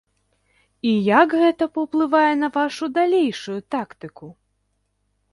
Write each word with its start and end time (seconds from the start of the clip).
І 0.91 0.93
як 1.21 1.33
гэта 1.41 1.67
паўплывае 1.75 2.31
на 2.43 2.49
вашу 2.55 2.85
далейшую 2.95 3.57
тактыку? 3.75 4.27